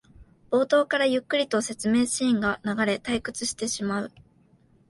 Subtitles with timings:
[0.49, 4.11] 冒頭からゆっくりと説明シーンが流れ退屈してしまう